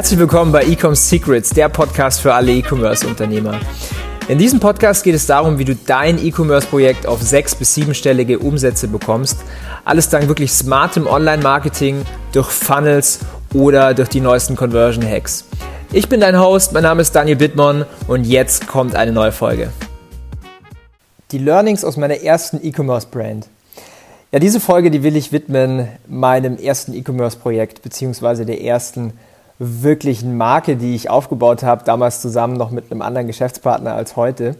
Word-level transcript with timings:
Herzlich 0.00 0.18
willkommen 0.18 0.50
bei 0.50 0.62
Ecom 0.62 0.94
Secrets, 0.94 1.50
der 1.50 1.68
Podcast 1.68 2.22
für 2.22 2.32
alle 2.32 2.52
E-Commerce-Unternehmer. 2.52 3.60
In 4.28 4.38
diesem 4.38 4.58
Podcast 4.58 5.04
geht 5.04 5.14
es 5.14 5.26
darum, 5.26 5.58
wie 5.58 5.66
du 5.66 5.76
dein 5.76 6.16
E-Commerce-Projekt 6.16 7.06
auf 7.06 7.20
sechs- 7.20 7.54
bis 7.54 7.74
siebenstellige 7.74 8.38
Umsätze 8.38 8.88
bekommst. 8.88 9.36
Alles 9.84 10.08
dank 10.08 10.26
wirklich 10.26 10.52
smartem 10.52 11.06
Online-Marketing, 11.06 12.06
durch 12.32 12.46
Funnels 12.46 13.18
oder 13.52 13.92
durch 13.92 14.08
die 14.08 14.22
neuesten 14.22 14.56
Conversion-Hacks. 14.56 15.44
Ich 15.92 16.08
bin 16.08 16.20
dein 16.20 16.40
Host, 16.40 16.72
mein 16.72 16.84
Name 16.84 17.02
ist 17.02 17.14
Daniel 17.14 17.36
Bittmann 17.36 17.84
und 18.08 18.24
jetzt 18.24 18.68
kommt 18.68 18.94
eine 18.94 19.12
neue 19.12 19.32
Folge. 19.32 19.70
Die 21.30 21.38
Learnings 21.38 21.84
aus 21.84 21.98
meiner 21.98 22.22
ersten 22.22 22.58
E-Commerce-Brand. 22.66 23.48
Ja, 24.32 24.38
diese 24.38 24.60
Folge, 24.60 24.90
die 24.90 25.02
will 25.02 25.16
ich 25.16 25.30
widmen 25.30 25.88
meinem 26.08 26.56
ersten 26.56 26.94
E-Commerce-Projekt, 26.94 27.82
beziehungsweise 27.82 28.46
der 28.46 28.62
ersten 28.62 29.12
wirklichen 29.60 30.38
Marke, 30.38 30.76
die 30.76 30.94
ich 30.94 31.10
aufgebaut 31.10 31.62
habe, 31.62 31.84
damals 31.84 32.22
zusammen 32.22 32.54
noch 32.54 32.70
mit 32.70 32.90
einem 32.90 33.02
anderen 33.02 33.26
Geschäftspartner 33.26 33.94
als 33.94 34.16
heute. 34.16 34.56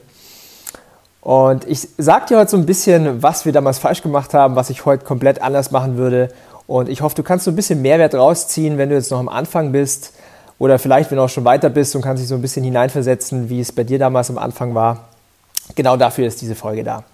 Und 1.22 1.66
ich 1.66 1.88
sage 1.96 2.26
dir 2.26 2.38
heute 2.38 2.50
so 2.50 2.58
ein 2.58 2.66
bisschen, 2.66 3.22
was 3.22 3.46
wir 3.46 3.52
damals 3.52 3.78
falsch 3.78 4.02
gemacht 4.02 4.34
haben, 4.34 4.56
was 4.56 4.68
ich 4.68 4.84
heute 4.84 5.04
komplett 5.04 5.40
anders 5.40 5.70
machen 5.70 5.96
würde. 5.96 6.28
Und 6.66 6.90
ich 6.90 7.00
hoffe, 7.00 7.14
du 7.14 7.22
kannst 7.22 7.46
so 7.46 7.50
ein 7.50 7.56
bisschen 7.56 7.80
Mehrwert 7.80 8.14
rausziehen, 8.14 8.76
wenn 8.76 8.90
du 8.90 8.94
jetzt 8.94 9.10
noch 9.10 9.18
am 9.18 9.30
Anfang 9.30 9.72
bist 9.72 10.12
oder 10.58 10.78
vielleicht, 10.78 11.10
wenn 11.10 11.16
du 11.16 11.24
auch 11.24 11.30
schon 11.30 11.46
weiter 11.46 11.70
bist 11.70 11.96
und 11.96 12.02
kannst 12.02 12.22
dich 12.22 12.28
so 12.28 12.34
ein 12.34 12.42
bisschen 12.42 12.62
hineinversetzen, 12.62 13.48
wie 13.48 13.60
es 13.60 13.72
bei 13.72 13.84
dir 13.84 13.98
damals 13.98 14.28
am 14.28 14.36
Anfang 14.36 14.74
war. 14.74 15.08
Genau 15.74 15.96
dafür 15.96 16.26
ist 16.26 16.42
diese 16.42 16.54
Folge 16.54 16.84
da. 16.84 17.04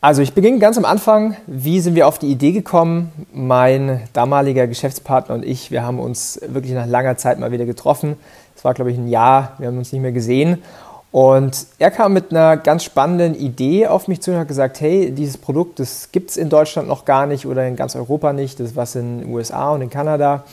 Also 0.00 0.22
ich 0.22 0.32
beginne 0.32 0.60
ganz 0.60 0.78
am 0.78 0.84
Anfang. 0.84 1.36
Wie 1.48 1.80
sind 1.80 1.96
wir 1.96 2.06
auf 2.06 2.20
die 2.20 2.28
Idee 2.28 2.52
gekommen? 2.52 3.10
Mein 3.32 4.02
damaliger 4.12 4.68
Geschäftspartner 4.68 5.34
und 5.34 5.44
ich, 5.44 5.72
wir 5.72 5.82
haben 5.82 5.98
uns 5.98 6.40
wirklich 6.46 6.72
nach 6.72 6.86
langer 6.86 7.16
Zeit 7.16 7.40
mal 7.40 7.50
wieder 7.50 7.64
getroffen. 7.64 8.16
Es 8.54 8.64
war, 8.64 8.74
glaube 8.74 8.92
ich, 8.92 8.96
ein 8.96 9.08
Jahr, 9.08 9.54
wir 9.58 9.66
haben 9.66 9.76
uns 9.76 9.92
nicht 9.92 10.00
mehr 10.00 10.12
gesehen. 10.12 10.62
Und 11.10 11.66
er 11.80 11.90
kam 11.90 12.12
mit 12.12 12.30
einer 12.30 12.56
ganz 12.56 12.84
spannenden 12.84 13.34
Idee 13.34 13.88
auf 13.88 14.06
mich 14.06 14.20
zu 14.20 14.30
und 14.30 14.36
hat 14.36 14.46
gesagt, 14.46 14.80
hey, 14.80 15.10
dieses 15.10 15.36
Produkt, 15.36 15.80
das 15.80 16.12
gibt 16.12 16.30
es 16.30 16.36
in 16.36 16.48
Deutschland 16.48 16.86
noch 16.86 17.04
gar 17.04 17.26
nicht 17.26 17.44
oder 17.44 17.66
in 17.66 17.74
ganz 17.74 17.96
Europa 17.96 18.32
nicht. 18.32 18.60
Das 18.60 18.68
ist 18.68 18.76
was 18.76 18.94
in 18.94 19.20
den 19.20 19.34
USA 19.34 19.72
und 19.72 19.82
in 19.82 19.90
Kanada. 19.90 20.44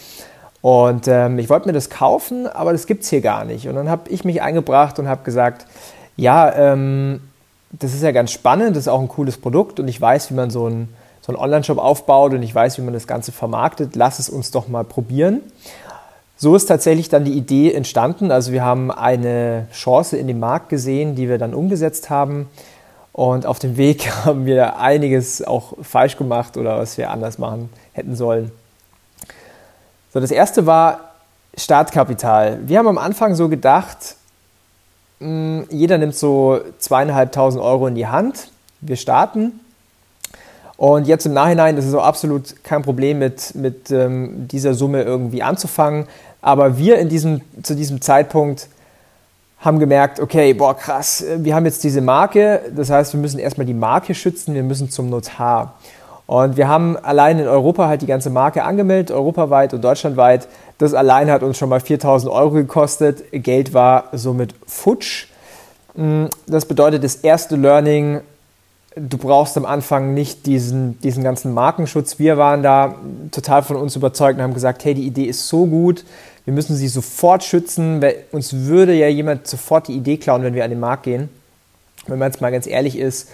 Und 0.61 1.07
ähm, 1.07 1.37
ich 1.37 1.49
wollte 1.49 1.67
mir 1.67 1.73
das 1.73 1.91
kaufen, 1.91 2.47
aber 2.47 2.71
das 2.71 2.87
gibt 2.87 3.03
es 3.03 3.09
hier 3.09 3.21
gar 3.21 3.45
nicht. 3.45 3.67
Und 3.67 3.75
dann 3.75 3.89
habe 3.89 4.09
ich 4.09 4.25
mich 4.25 4.41
eingebracht 4.41 4.97
und 4.97 5.07
habe 5.07 5.23
gesagt, 5.23 5.67
ja, 6.15 6.51
ähm, 6.55 7.21
das 7.79 7.93
ist 7.93 8.03
ja 8.03 8.11
ganz 8.11 8.31
spannend, 8.31 8.75
das 8.75 8.83
ist 8.83 8.87
auch 8.87 9.01
ein 9.01 9.07
cooles 9.07 9.37
Produkt 9.37 9.79
und 9.79 9.87
ich 9.87 9.99
weiß, 9.99 10.31
wie 10.31 10.35
man 10.35 10.49
so 10.49 10.65
einen, 10.65 10.93
so 11.21 11.31
einen 11.31 11.41
Online-Shop 11.41 11.77
aufbaut 11.77 12.33
und 12.33 12.43
ich 12.43 12.53
weiß, 12.53 12.77
wie 12.77 12.81
man 12.81 12.93
das 12.93 13.07
Ganze 13.07 13.31
vermarktet. 13.31 13.95
Lass 13.95 14.19
es 14.19 14.29
uns 14.29 14.51
doch 14.51 14.67
mal 14.67 14.83
probieren. 14.83 15.41
So 16.37 16.55
ist 16.55 16.65
tatsächlich 16.65 17.09
dann 17.09 17.23
die 17.23 17.33
Idee 17.33 17.73
entstanden. 17.73 18.31
Also 18.31 18.51
wir 18.51 18.63
haben 18.63 18.91
eine 18.91 19.67
Chance 19.71 20.17
in 20.17 20.27
dem 20.27 20.39
Markt 20.39 20.69
gesehen, 20.69 21.15
die 21.15 21.29
wir 21.29 21.37
dann 21.37 21.53
umgesetzt 21.53 22.09
haben. 22.09 22.49
Und 23.13 23.45
auf 23.45 23.59
dem 23.59 23.77
Weg 23.77 24.11
haben 24.25 24.45
wir 24.45 24.77
einiges 24.77 25.41
auch 25.41 25.73
falsch 25.81 26.17
gemacht 26.17 26.57
oder 26.57 26.77
was 26.77 26.97
wir 26.97 27.09
anders 27.09 27.37
machen 27.37 27.69
hätten 27.93 28.15
sollen. 28.15 28.51
So, 30.13 30.19
das 30.19 30.31
erste 30.31 30.65
war 30.65 31.11
Startkapital. 31.57 32.59
Wir 32.67 32.79
haben 32.79 32.87
am 32.87 32.97
Anfang 32.97 33.35
so 33.35 33.47
gedacht, 33.47 34.15
jeder 35.19 35.97
nimmt 35.97 36.15
so 36.15 36.59
zweieinhalbtausend 36.77 37.63
Euro 37.63 37.87
in 37.87 37.95
die 37.95 38.07
Hand. 38.07 38.49
Wir 38.81 38.97
starten. 38.97 39.59
Und 40.77 41.07
jetzt 41.07 41.25
im 41.25 41.33
Nachhinein 41.33 41.77
ist 41.77 41.85
es 41.85 41.91
so 41.91 42.01
absolut 42.01 42.63
kein 42.63 42.81
Problem 42.81 43.19
mit, 43.19 43.55
mit 43.55 43.91
ähm, 43.91 44.47
dieser 44.49 44.73
Summe 44.73 45.03
irgendwie 45.03 45.41
anzufangen. 45.41 46.07
Aber 46.41 46.77
wir 46.77 46.97
in 46.99 47.07
diesem, 47.07 47.41
zu 47.63 47.75
diesem 47.75 48.01
Zeitpunkt 48.01 48.67
haben 49.59 49.79
gemerkt, 49.79 50.19
okay, 50.19 50.53
boah, 50.53 50.77
krass, 50.77 51.23
wir 51.37 51.55
haben 51.55 51.65
jetzt 51.65 51.83
diese 51.83 52.01
Marke. 52.01 52.61
Das 52.75 52.89
heißt, 52.89 53.13
wir 53.13 53.19
müssen 53.19 53.39
erstmal 53.39 53.65
die 53.65 53.73
Marke 53.73 54.13
schützen, 54.13 54.53
wir 54.53 54.63
müssen 54.63 54.89
zum 54.89 55.09
Notar. 55.09 55.75
Und 56.27 56.57
wir 56.57 56.67
haben 56.67 56.97
allein 56.97 57.39
in 57.39 57.47
Europa 57.47 57.87
halt 57.87 58.01
die 58.01 58.07
ganze 58.07 58.29
Marke 58.29 58.63
angemeldet, 58.63 59.11
europaweit 59.11 59.73
und 59.73 59.83
deutschlandweit. 59.83 60.47
Das 60.77 60.93
allein 60.93 61.29
hat 61.29 61.43
uns 61.43 61.57
schon 61.57 61.69
mal 61.69 61.79
4000 61.79 62.31
Euro 62.31 62.51
gekostet. 62.51 63.23
Geld 63.31 63.73
war 63.73 64.05
somit 64.11 64.55
futsch. 64.65 65.27
Mm, 65.93 66.25
das 66.47 66.65
bedeutet, 66.65 67.03
das 67.03 67.15
erste 67.15 67.55
Learning, 67.55 68.21
du 68.95 69.17
brauchst 69.17 69.55
am 69.55 69.65
Anfang 69.65 70.13
nicht 70.13 70.47
diesen, 70.47 70.99
diesen 71.01 71.23
ganzen 71.23 71.53
Markenschutz. 71.53 72.17
Wir 72.17 72.37
waren 72.37 72.63
da 72.63 72.95
total 73.31 73.61
von 73.61 73.75
uns 73.75 73.95
überzeugt 73.95 74.37
und 74.37 74.43
haben 74.43 74.53
gesagt, 74.53 74.83
hey, 74.83 74.95
die 74.95 75.05
Idee 75.05 75.25
ist 75.25 75.47
so 75.47 75.65
gut, 75.67 76.05
wir 76.45 76.53
müssen 76.53 76.75
sie 76.75 76.87
sofort 76.87 77.43
schützen. 77.43 78.03
Uns 78.31 78.53
würde 78.53 78.93
ja 78.93 79.07
jemand 79.07 79.47
sofort 79.47 79.87
die 79.87 79.93
Idee 79.93 80.17
klauen, 80.17 80.43
wenn 80.43 80.53
wir 80.53 80.63
an 80.63 80.69
den 80.69 80.79
Markt 80.79 81.03
gehen. 81.03 81.29
Wenn 82.07 82.19
man 82.19 82.31
jetzt 82.31 82.41
mal 82.41 82.51
ganz 82.51 82.67
ehrlich 82.67 82.97
ist, 82.97 83.29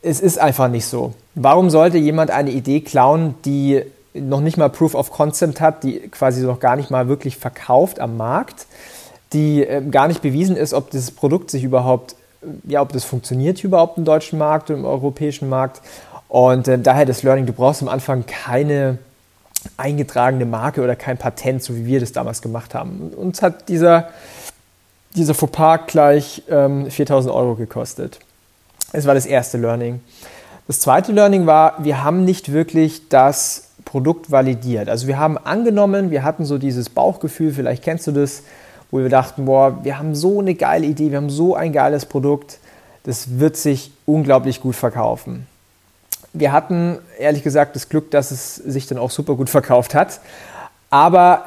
es 0.00 0.20
ist 0.20 0.38
einfach 0.38 0.68
nicht 0.68 0.86
so. 0.86 1.12
Warum 1.40 1.70
sollte 1.70 1.98
jemand 1.98 2.32
eine 2.32 2.50
Idee 2.50 2.80
klauen, 2.80 3.36
die 3.44 3.84
noch 4.12 4.40
nicht 4.40 4.56
mal 4.56 4.68
Proof 4.68 4.96
of 4.96 5.12
Concept 5.12 5.60
hat, 5.60 5.84
die 5.84 6.00
quasi 6.08 6.42
noch 6.42 6.58
gar 6.58 6.74
nicht 6.74 6.90
mal 6.90 7.06
wirklich 7.06 7.36
verkauft 7.36 8.00
am 8.00 8.16
Markt, 8.16 8.66
die 9.32 9.62
äh, 9.64 9.80
gar 9.88 10.08
nicht 10.08 10.20
bewiesen 10.20 10.56
ist, 10.56 10.74
ob 10.74 10.90
das 10.90 11.12
Produkt 11.12 11.52
sich 11.52 11.62
überhaupt, 11.62 12.16
äh, 12.42 12.72
ja, 12.72 12.82
ob 12.82 12.92
das 12.92 13.04
funktioniert 13.04 13.62
überhaupt 13.62 13.98
im 13.98 14.04
deutschen 14.04 14.36
Markt 14.36 14.70
und 14.70 14.78
im 14.78 14.84
europäischen 14.84 15.48
Markt. 15.48 15.80
Und 16.28 16.66
äh, 16.66 16.76
daher 16.76 17.06
das 17.06 17.22
Learning, 17.22 17.46
du 17.46 17.52
brauchst 17.52 17.82
am 17.82 17.88
Anfang 17.88 18.26
keine 18.26 18.98
eingetragene 19.76 20.44
Marke 20.44 20.82
oder 20.82 20.96
kein 20.96 21.18
Patent, 21.18 21.62
so 21.62 21.76
wie 21.76 21.86
wir 21.86 22.00
das 22.00 22.10
damals 22.10 22.42
gemacht 22.42 22.74
haben. 22.74 23.12
Uns 23.16 23.42
hat 23.42 23.68
dieser, 23.68 24.08
dieser 25.14 25.34
Fauxpas 25.34 25.86
gleich 25.86 26.42
ähm, 26.50 26.90
4000 26.90 27.32
Euro 27.32 27.54
gekostet. 27.54 28.18
Es 28.92 29.06
war 29.06 29.14
das 29.14 29.26
erste 29.26 29.56
Learning. 29.58 30.00
Das 30.68 30.80
zweite 30.80 31.12
Learning 31.12 31.46
war, 31.46 31.82
wir 31.82 32.04
haben 32.04 32.26
nicht 32.26 32.52
wirklich 32.52 33.08
das 33.08 33.70
Produkt 33.86 34.30
validiert. 34.30 34.90
Also 34.90 35.06
wir 35.06 35.18
haben 35.18 35.38
angenommen, 35.38 36.10
wir 36.10 36.22
hatten 36.22 36.44
so 36.44 36.58
dieses 36.58 36.90
Bauchgefühl, 36.90 37.52
vielleicht 37.52 37.82
kennst 37.82 38.06
du 38.06 38.12
das, 38.12 38.42
wo 38.90 38.98
wir 38.98 39.08
dachten, 39.08 39.46
boah, 39.46 39.82
wir 39.82 39.98
haben 39.98 40.14
so 40.14 40.40
eine 40.40 40.54
geile 40.54 40.84
Idee, 40.84 41.10
wir 41.10 41.16
haben 41.16 41.30
so 41.30 41.54
ein 41.54 41.72
geiles 41.72 42.04
Produkt, 42.04 42.58
das 43.04 43.38
wird 43.38 43.56
sich 43.56 43.92
unglaublich 44.04 44.60
gut 44.60 44.76
verkaufen. 44.76 45.46
Wir 46.34 46.52
hatten 46.52 46.98
ehrlich 47.18 47.42
gesagt 47.42 47.74
das 47.74 47.88
Glück, 47.88 48.10
dass 48.10 48.30
es 48.30 48.56
sich 48.56 48.86
dann 48.86 48.98
auch 48.98 49.10
super 49.10 49.36
gut 49.36 49.48
verkauft 49.58 49.94
hat. 49.94 50.20
Aber 50.90 51.46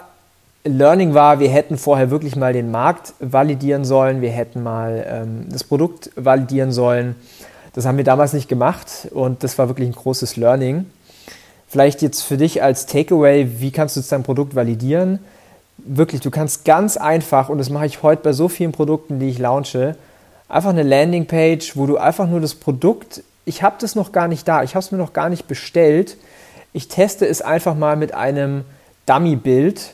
Learning 0.63 1.13
war, 1.13 1.39
wir 1.39 1.49
hätten 1.49 1.77
vorher 1.77 2.09
wirklich 2.09 2.35
mal 2.35 2.53
den 2.53 2.71
Markt 2.71 3.13
validieren 3.19 3.85
sollen, 3.85 4.21
wir 4.21 4.31
hätten 4.31 4.63
mal 4.63 5.05
ähm, 5.07 5.45
das 5.51 5.63
Produkt 5.63 6.09
validieren 6.15 6.71
sollen. 6.71 7.15
Das 7.73 7.85
haben 7.85 7.97
wir 7.97 8.03
damals 8.03 8.33
nicht 8.33 8.49
gemacht 8.49 9.07
und 9.11 9.43
das 9.43 9.57
war 9.57 9.69
wirklich 9.69 9.87
ein 9.87 9.95
großes 9.95 10.35
Learning. 10.35 10.85
Vielleicht 11.67 12.01
jetzt 12.01 12.21
für 12.21 12.35
dich 12.35 12.61
als 12.61 12.85
Takeaway, 12.85 13.59
wie 13.59 13.71
kannst 13.71 13.95
du 13.95 14.01
dein 14.01 14.23
Produkt 14.23 14.55
validieren? 14.55 15.19
Wirklich, 15.77 16.19
du 16.19 16.29
kannst 16.29 16.65
ganz 16.65 16.97
einfach, 16.97 17.47
und 17.47 17.59
das 17.59 17.69
mache 17.69 17.85
ich 17.85 18.03
heute 18.03 18.23
bei 18.23 18.33
so 18.33 18.49
vielen 18.49 18.73
Produkten, 18.73 19.19
die 19.19 19.29
ich 19.29 19.39
launche, 19.39 19.95
einfach 20.49 20.71
eine 20.71 20.83
Landingpage, 20.83 21.77
wo 21.77 21.85
du 21.85 21.97
einfach 21.97 22.27
nur 22.27 22.41
das 22.41 22.55
Produkt, 22.55 23.23
ich 23.45 23.63
habe 23.63 23.77
das 23.79 23.95
noch 23.95 24.11
gar 24.11 24.27
nicht 24.27 24.47
da, 24.47 24.63
ich 24.63 24.75
habe 24.75 24.83
es 24.83 24.91
mir 24.91 24.97
noch 24.97 25.13
gar 25.13 25.29
nicht 25.29 25.47
bestellt, 25.47 26.17
ich 26.73 26.89
teste 26.89 27.25
es 27.25 27.41
einfach 27.41 27.75
mal 27.75 27.95
mit 27.95 28.13
einem 28.13 28.65
Dummy-Bild, 29.05 29.93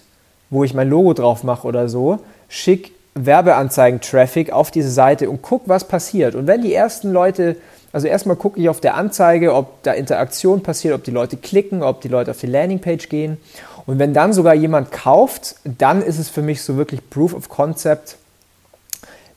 wo 0.49 0.63
ich 0.63 0.73
mein 0.73 0.89
Logo 0.89 1.13
drauf 1.13 1.43
mache 1.43 1.67
oder 1.67 1.89
so, 1.89 2.19
schick 2.49 2.91
Werbeanzeigen-Traffic 3.25 4.51
auf 4.51 4.71
diese 4.71 4.91
Seite 4.91 5.29
und 5.29 5.41
guck, 5.41 5.63
was 5.67 5.87
passiert. 5.87 6.35
Und 6.35 6.47
wenn 6.47 6.61
die 6.61 6.73
ersten 6.73 7.11
Leute, 7.11 7.55
also 7.91 8.07
erstmal 8.07 8.35
gucke 8.35 8.59
ich 8.59 8.69
auf 8.69 8.79
der 8.79 8.95
Anzeige, 8.95 9.53
ob 9.53 9.83
da 9.83 9.93
Interaktion 9.93 10.63
passiert, 10.63 10.93
ob 10.93 11.03
die 11.03 11.11
Leute 11.11 11.37
klicken, 11.37 11.83
ob 11.83 12.01
die 12.01 12.07
Leute 12.07 12.31
auf 12.31 12.39
die 12.39 12.47
Landingpage 12.47 13.09
gehen. 13.09 13.37
Und 13.85 13.99
wenn 13.99 14.13
dann 14.13 14.33
sogar 14.33 14.53
jemand 14.53 14.91
kauft, 14.91 15.55
dann 15.63 16.01
ist 16.01 16.19
es 16.19 16.29
für 16.29 16.41
mich 16.41 16.61
so 16.61 16.75
wirklich 16.75 17.09
Proof 17.09 17.33
of 17.33 17.49
Concept. 17.49 18.17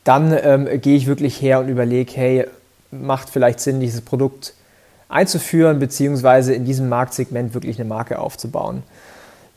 Dann 0.04 0.37
ähm, 0.43 0.69
gehe 0.81 0.96
ich 0.96 1.06
wirklich 1.06 1.40
her 1.40 1.60
und 1.60 1.69
überlege, 1.69 2.12
hey, 2.14 2.46
macht 2.90 3.31
vielleicht 3.31 3.60
Sinn, 3.60 3.81
dieses 3.81 4.00
Produkt 4.00 4.54
einzuführen, 5.08 5.78
beziehungsweise 5.78 6.54
in 6.54 6.64
diesem 6.64 6.88
Marktsegment 6.88 7.54
wirklich 7.54 7.78
eine 7.78 7.88
Marke 7.88 8.19
aufzubauen. 8.19 8.82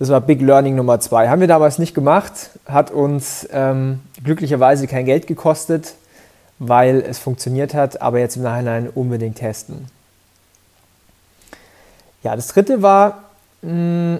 Das 0.03 0.09
war 0.09 0.19
Big 0.19 0.41
Learning 0.41 0.75
Nummer 0.75 0.99
zwei. 0.99 1.29
Haben 1.29 1.39
wir 1.39 1.47
damals 1.47 1.79
nicht 1.79 1.95
gemacht, 1.95 2.49
hat 2.65 2.91
uns 2.91 3.47
ähm, 3.53 4.01
glücklicherweise 4.21 4.85
kein 4.85 5.05
Geld 5.05 5.27
gekostet, 5.27 5.93
weil 6.59 6.99
es 6.99 7.19
funktioniert 7.19 7.73
hat, 7.73 8.01
aber 8.01 8.19
jetzt 8.19 8.35
im 8.35 8.43
Nachhinein 8.43 8.89
unbedingt 8.89 9.37
testen. 9.37 9.87
Ja, 12.21 12.35
das 12.35 12.49
dritte 12.49 12.81
war 12.81 13.29
mh, 13.61 13.69
hm, 13.69 14.19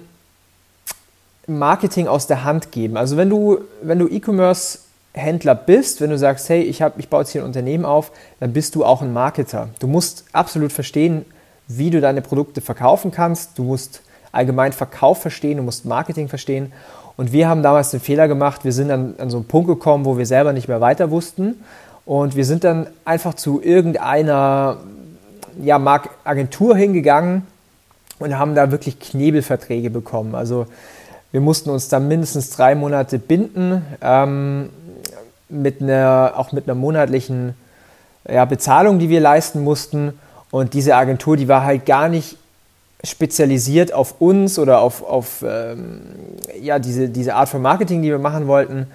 Marketing 1.58 2.08
aus 2.08 2.26
der 2.26 2.44
Hand 2.44 2.72
geben. 2.72 2.96
Also 2.96 3.18
wenn 3.18 3.28
du, 3.28 3.58
wenn 3.82 3.98
du 3.98 4.08
E-Commerce 4.08 4.78
Händler 5.12 5.54
bist, 5.54 6.00
wenn 6.00 6.08
du 6.08 6.16
sagst, 6.16 6.48
hey, 6.48 6.62
ich, 6.62 6.80
hab, 6.80 6.98
ich 6.98 7.10
baue 7.10 7.20
jetzt 7.20 7.32
hier 7.32 7.42
ein 7.42 7.46
Unternehmen 7.46 7.84
auf, 7.84 8.10
dann 8.40 8.54
bist 8.54 8.74
du 8.74 8.86
auch 8.86 9.02
ein 9.02 9.12
Marketer. 9.12 9.68
Du 9.80 9.86
musst 9.86 10.24
absolut 10.32 10.72
verstehen, 10.72 11.26
wie 11.68 11.90
du 11.90 12.00
deine 12.00 12.22
Produkte 12.22 12.62
verkaufen 12.62 13.10
kannst. 13.10 13.58
Du 13.58 13.64
musst 13.64 14.00
allgemein 14.34 14.72
Verkauf 14.72 15.22
verstehen, 15.22 15.58
du 15.58 15.62
musst 15.62 15.84
Marketing 15.84 16.28
verstehen. 16.28 16.72
Und 17.16 17.32
wir 17.32 17.48
haben 17.48 17.62
damals 17.62 17.90
den 17.90 18.00
Fehler 18.00 18.26
gemacht, 18.28 18.64
wir 18.64 18.72
sind 18.72 18.90
an, 18.90 19.14
an 19.18 19.30
so 19.30 19.36
einen 19.38 19.46
Punkt 19.46 19.68
gekommen, 19.68 20.04
wo 20.04 20.18
wir 20.18 20.26
selber 20.26 20.52
nicht 20.52 20.68
mehr 20.68 20.80
weiter 20.80 21.10
wussten. 21.10 21.60
Und 22.04 22.36
wir 22.36 22.44
sind 22.44 22.64
dann 22.64 22.88
einfach 23.04 23.34
zu 23.34 23.62
irgendeiner 23.62 24.78
ja, 25.62 26.00
Agentur 26.24 26.76
hingegangen 26.76 27.46
und 28.18 28.38
haben 28.38 28.54
da 28.54 28.70
wirklich 28.70 28.98
Knebelverträge 28.98 29.90
bekommen. 29.90 30.34
Also 30.34 30.66
wir 31.32 31.40
mussten 31.40 31.70
uns 31.70 31.88
da 31.88 32.00
mindestens 32.00 32.50
drei 32.50 32.74
Monate 32.74 33.18
binden, 33.18 33.82
ähm, 34.02 34.70
mit 35.48 35.80
einer, 35.82 36.34
auch 36.36 36.52
mit 36.52 36.68
einer 36.68 36.74
monatlichen 36.74 37.54
ja, 38.28 38.44
Bezahlung, 38.44 38.98
die 38.98 39.08
wir 39.08 39.20
leisten 39.20 39.62
mussten. 39.62 40.18
Und 40.50 40.74
diese 40.74 40.96
Agentur, 40.96 41.36
die 41.36 41.48
war 41.48 41.64
halt 41.64 41.86
gar 41.86 42.08
nicht 42.08 42.36
spezialisiert 43.04 43.92
auf 43.92 44.20
uns 44.20 44.58
oder 44.58 44.80
auf, 44.80 45.02
auf 45.02 45.44
ähm, 45.46 46.00
ja, 46.60 46.78
diese, 46.78 47.08
diese 47.08 47.34
Art 47.34 47.48
von 47.48 47.62
Marketing, 47.62 48.02
die 48.02 48.08
wir 48.08 48.18
machen 48.18 48.46
wollten. 48.46 48.86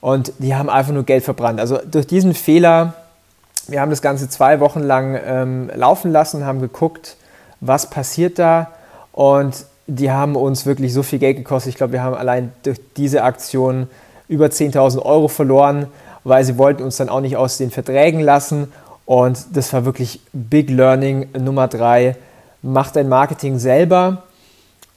Und 0.00 0.32
die 0.38 0.54
haben 0.54 0.70
einfach 0.70 0.92
nur 0.92 1.04
Geld 1.04 1.24
verbrannt. 1.24 1.60
Also 1.60 1.78
durch 1.78 2.06
diesen 2.06 2.34
Fehler, 2.34 2.94
wir 3.68 3.80
haben 3.80 3.90
das 3.90 4.02
Ganze 4.02 4.28
zwei 4.28 4.60
Wochen 4.60 4.80
lang 4.80 5.18
ähm, 5.24 5.70
laufen 5.74 6.12
lassen, 6.12 6.44
haben 6.44 6.60
geguckt, 6.60 7.16
was 7.60 7.90
passiert 7.90 8.38
da. 8.38 8.70
Und 9.12 9.66
die 9.86 10.10
haben 10.10 10.36
uns 10.36 10.66
wirklich 10.66 10.92
so 10.92 11.02
viel 11.02 11.18
Geld 11.18 11.36
gekostet. 11.36 11.70
Ich 11.70 11.76
glaube, 11.76 11.92
wir 11.92 12.02
haben 12.02 12.14
allein 12.14 12.52
durch 12.62 12.80
diese 12.96 13.22
Aktion 13.22 13.88
über 14.28 14.46
10.000 14.46 15.02
Euro 15.02 15.28
verloren, 15.28 15.86
weil 16.24 16.44
sie 16.44 16.58
wollten 16.58 16.82
uns 16.82 16.96
dann 16.96 17.08
auch 17.08 17.20
nicht 17.20 17.36
aus 17.36 17.58
den 17.58 17.70
Verträgen 17.70 18.20
lassen. 18.20 18.72
Und 19.04 19.38
das 19.52 19.72
war 19.72 19.84
wirklich 19.84 20.20
Big 20.32 20.68
Learning 20.70 21.28
Nummer 21.38 21.68
drei 21.68 22.16
mach 22.66 22.90
dein 22.90 23.08
Marketing 23.08 23.58
selber 23.58 24.24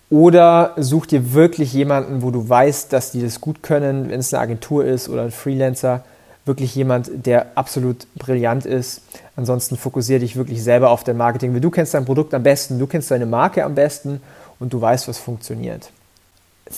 oder 0.10 0.74
such 0.77 1.06
dir 1.06 1.33
wirklich 1.33 1.71
jemanden, 1.74 2.21
wo 2.21 2.31
du 2.31 2.48
weißt, 2.48 2.92
dass 2.92 3.12
die 3.12 3.21
das 3.21 3.42
gut 3.42 3.62
können, 3.62 4.10
wenn 4.10 4.19
es 4.19 4.33
eine 4.33 4.42
Agentur 4.42 4.86
ist 4.86 5.07
oder 5.07 5.24
ein 5.24 5.31
Freelancer, 5.31 6.04
wirklich 6.45 6.74
jemand, 6.74 7.12
der 7.27 7.45
absolut 7.56 8.07
brillant 8.16 8.66
ist. 8.66 9.01
Ansonsten 9.36 9.77
fokussiere 9.77 10.19
dich 10.19 10.36
wirklich 10.36 10.63
selber 10.63 10.89
auf 10.89 11.04
dein 11.04 11.18
Marketing, 11.18 11.60
du 11.62 11.69
kennst 11.69 11.94
dein 11.94 12.06
Produkt 12.06 12.33
am 12.33 12.42
besten, 12.42 12.80
du 12.80 12.88
kennst 12.88 13.12
deine 13.12 13.27
Marke 13.27 13.63
am 13.63 13.75
besten 13.75 14.19
und 14.60 14.74
du 14.74 14.81
weißt, 14.81 15.07
was 15.07 15.19
funktioniert. 15.19 15.92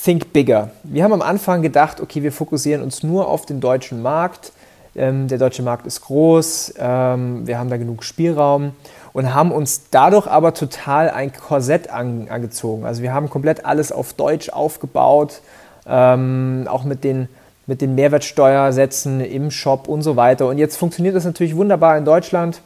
Think 0.04 0.34
bigger. 0.34 0.72
Wir 0.84 1.04
haben 1.04 1.14
am 1.14 1.22
Anfang 1.22 1.62
gedacht, 1.62 2.02
okay, 2.02 2.24
wir 2.24 2.32
fokussieren 2.32 2.82
uns 2.82 3.04
nur 3.04 3.28
auf 3.28 3.46
den 3.46 3.60
deutschen 3.62 4.02
Markt. 4.02 4.52
Ähm, 4.96 5.28
der 5.28 5.38
deutsche 5.38 5.64
Markt 5.64 5.86
ist 5.88 6.02
groß, 6.02 6.74
ähm, 6.78 7.48
wir 7.48 7.58
haben 7.58 7.70
da 7.70 7.78
genug 7.78 8.04
Spielraum 8.04 8.74
und 9.14 9.34
haben 9.34 9.52
uns 9.52 9.84
dadurch 9.90 10.28
aber 10.28 10.54
total 10.54 11.10
ein 11.10 11.32
Korsett 11.32 11.90
an, 11.90 12.28
angezogen. 12.30 12.86
Also 12.86 13.02
wir 13.02 13.14
haben 13.14 13.30
komplett 13.30 13.66
alles 13.66 13.92
auf 13.92 14.14
Deutsch 14.14 14.50
aufgebaut, 14.50 15.42
ähm, 15.88 16.68
auch 16.70 16.84
mit 16.84 17.06
den, 17.06 17.30
mit 17.68 17.82
den 17.82 17.96
Mehrwertsteuersätzen 17.96 19.22
im 19.22 19.50
Shop 19.50 19.88
und 19.88 20.02
so 20.02 20.18
weiter. 20.18 20.48
Und 20.48 20.58
jetzt 20.58 20.76
funktioniert 20.76 21.16
das 21.16 21.24
natürlich 21.24 21.56
wunderbar 21.56 21.98
in 21.98 22.04
Deutschland, 22.04 22.62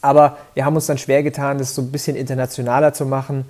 aber 0.00 0.36
wir 0.54 0.64
haben 0.64 0.76
uns 0.76 0.86
dann 0.86 0.98
schwer 0.98 1.24
getan, 1.24 1.58
das 1.58 1.74
so 1.74 1.82
ein 1.82 1.90
bisschen 1.90 2.16
internationaler 2.16 2.92
zu 2.92 3.04
machen. 3.04 3.46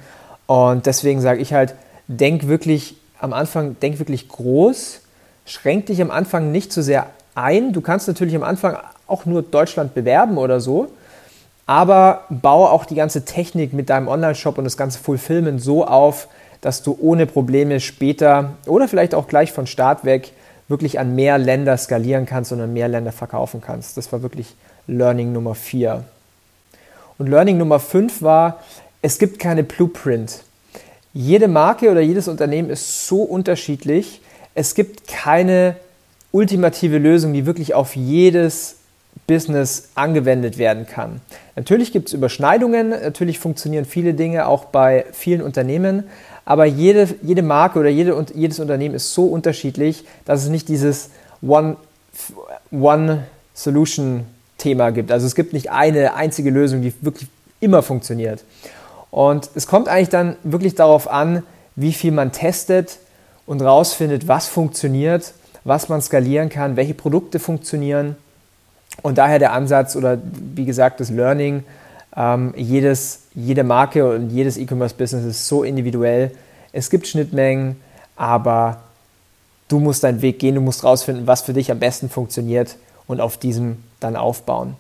Und 0.46 0.86
deswegen 0.86 1.20
sage 1.20 1.40
ich 1.40 1.52
halt, 1.52 1.74
denk 2.08 2.48
wirklich 2.48 2.96
am 3.18 3.32
Anfang, 3.32 3.76
denk 3.80 3.98
wirklich 3.98 4.28
groß, 4.28 5.00
schränk 5.44 5.86
dich 5.86 6.00
am 6.02 6.10
Anfang 6.10 6.52
nicht 6.52 6.72
zu 6.72 6.82
sehr 6.82 7.06
ein. 7.34 7.72
Du 7.72 7.80
kannst 7.80 8.08
natürlich 8.08 8.36
am 8.36 8.42
Anfang 8.42 8.76
auch 9.06 9.26
nur 9.26 9.42
Deutschland 9.42 9.94
bewerben 9.94 10.38
oder 10.38 10.60
so, 10.60 10.88
aber 11.66 12.22
baue 12.30 12.70
auch 12.70 12.84
die 12.84 12.94
ganze 12.94 13.24
Technik 13.24 13.72
mit 13.72 13.90
deinem 13.90 14.08
Online-Shop 14.08 14.58
und 14.58 14.64
das 14.64 14.76
ganze 14.76 14.98
Fulfillment 14.98 15.62
so 15.62 15.86
auf, 15.86 16.28
dass 16.60 16.82
du 16.82 16.96
ohne 17.00 17.26
Probleme 17.26 17.80
später 17.80 18.52
oder 18.66 18.88
vielleicht 18.88 19.14
auch 19.14 19.26
gleich 19.26 19.52
von 19.52 19.66
Start 19.66 20.04
weg 20.04 20.32
wirklich 20.68 20.98
an 20.98 21.14
mehr 21.14 21.38
Länder 21.38 21.76
skalieren 21.76 22.24
kannst 22.24 22.52
und 22.52 22.60
an 22.60 22.72
mehr 22.72 22.88
Länder 22.88 23.12
verkaufen 23.12 23.60
kannst. 23.60 23.96
Das 23.96 24.10
war 24.12 24.22
wirklich 24.22 24.54
Learning 24.86 25.32
Nummer 25.32 25.54
4. 25.54 26.04
Und 27.18 27.28
Learning 27.28 27.58
Nummer 27.58 27.78
5 27.78 28.22
war, 28.22 28.60
es 29.02 29.18
gibt 29.18 29.38
keine 29.38 29.64
Blueprint. 29.64 30.42
Jede 31.12 31.46
Marke 31.46 31.90
oder 31.90 32.00
jedes 32.00 32.26
Unternehmen 32.26 32.70
ist 32.70 33.06
so 33.06 33.22
unterschiedlich. 33.22 34.22
Es 34.54 34.74
gibt 34.74 35.06
keine 35.08 35.76
ultimative 36.32 36.98
Lösung, 36.98 37.32
die 37.32 37.46
wirklich 37.46 37.74
auf 37.74 37.94
jedes 37.94 38.76
Business 39.26 39.90
angewendet 39.94 40.58
werden 40.58 40.86
kann. 40.86 41.20
Natürlich 41.54 41.92
gibt 41.92 42.08
es 42.08 42.14
Überschneidungen, 42.14 42.90
natürlich 42.90 43.38
funktionieren 43.38 43.84
viele 43.84 44.14
Dinge 44.14 44.46
auch 44.46 44.64
bei 44.64 45.04
vielen 45.12 45.42
Unternehmen, 45.42 46.04
aber 46.44 46.64
jede, 46.64 47.08
jede 47.22 47.42
Marke 47.42 47.78
oder 47.78 47.90
jede, 47.90 48.24
jedes 48.34 48.58
Unternehmen 48.58 48.94
ist 48.94 49.14
so 49.14 49.26
unterschiedlich, 49.26 50.04
dass 50.24 50.42
es 50.42 50.48
nicht 50.48 50.68
dieses 50.68 51.10
One-Solution-Thema 52.70 54.84
One 54.84 54.92
gibt. 54.92 55.12
Also 55.12 55.26
es 55.26 55.34
gibt 55.34 55.52
nicht 55.52 55.70
eine 55.70 56.14
einzige 56.14 56.50
Lösung, 56.50 56.82
die 56.82 56.92
wirklich 57.00 57.28
immer 57.60 57.82
funktioniert. 57.82 58.44
Und 59.10 59.50
es 59.54 59.66
kommt 59.66 59.88
eigentlich 59.88 60.08
dann 60.08 60.36
wirklich 60.42 60.74
darauf 60.74 61.08
an, 61.08 61.42
wie 61.76 61.92
viel 61.92 62.12
man 62.12 62.32
testet 62.32 62.98
und 63.46 63.62
rausfindet, 63.62 64.26
was 64.26 64.48
funktioniert, 64.48 65.32
was 65.64 65.88
man 65.88 66.00
skalieren 66.00 66.48
kann, 66.48 66.76
welche 66.76 66.94
Produkte 66.94 67.38
funktionieren 67.38 68.16
und 69.00 69.18
daher 69.18 69.38
der 69.38 69.52
Ansatz 69.52 69.96
oder 69.96 70.18
wie 70.54 70.64
gesagt 70.64 71.00
das 71.00 71.10
Learning, 71.10 71.64
ähm, 72.16 72.52
jedes, 72.56 73.22
jede 73.34 73.64
Marke 73.64 74.14
und 74.14 74.30
jedes 74.30 74.58
E-Commerce-Business 74.58 75.24
ist 75.24 75.48
so 75.48 75.62
individuell. 75.62 76.32
Es 76.72 76.90
gibt 76.90 77.06
Schnittmengen, 77.06 77.80
aber 78.16 78.82
du 79.68 79.78
musst 79.78 80.04
deinen 80.04 80.20
Weg 80.20 80.38
gehen, 80.38 80.54
du 80.54 80.60
musst 80.60 80.84
rausfinden, 80.84 81.26
was 81.26 81.42
für 81.42 81.54
dich 81.54 81.70
am 81.70 81.78
besten 81.78 82.10
funktioniert 82.10 82.76
und 83.06 83.20
auf 83.20 83.38
diesem 83.38 83.82
dann 84.00 84.16
aufbauen. 84.16 84.76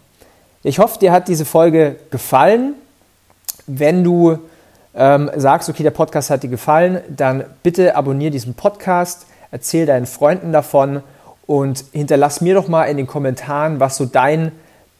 Ich 0.62 0.78
hoffe, 0.78 0.98
dir 0.98 1.12
hat 1.12 1.28
diese 1.28 1.44
Folge 1.44 1.96
gefallen. 2.10 2.74
Wenn 3.66 4.04
du 4.04 4.38
ähm, 4.94 5.30
sagst, 5.36 5.68
okay, 5.68 5.82
der 5.82 5.90
Podcast 5.90 6.30
hat 6.30 6.42
dir 6.42 6.50
gefallen, 6.50 7.00
dann 7.08 7.44
bitte 7.62 7.96
abonniere 7.96 8.30
diesen 8.30 8.54
Podcast, 8.54 9.26
erzähl 9.52 9.86
deinen 9.86 10.06
Freunden 10.06 10.52
davon 10.52 11.02
und 11.46 11.84
hinterlass 11.92 12.40
mir 12.40 12.54
doch 12.54 12.66
mal 12.66 12.84
in 12.84 12.96
den 12.96 13.06
Kommentaren, 13.06 13.78
was 13.78 13.96
so 13.96 14.06
dein 14.06 14.50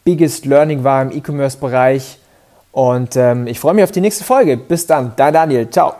biggest 0.05 0.45
learning 0.45 0.85
war 0.85 1.01
im 1.01 1.11
E-Commerce-Bereich. 1.11 2.19
Und 2.71 3.15
ähm, 3.15 3.47
ich 3.47 3.59
freue 3.59 3.73
mich 3.73 3.83
auf 3.83 3.91
die 3.91 4.01
nächste 4.01 4.23
Folge. 4.23 4.57
Bis 4.57 4.87
dann, 4.87 5.13
dein 5.15 5.33
Daniel. 5.33 5.69
Ciao. 5.69 5.93